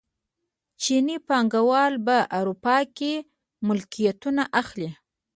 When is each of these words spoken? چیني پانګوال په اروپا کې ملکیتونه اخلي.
چیني 0.81 1.17
پانګوال 1.27 1.93
په 2.05 2.17
اروپا 2.37 2.77
کې 2.97 3.13
ملکیتونه 3.67 4.43
اخلي. 4.61 4.89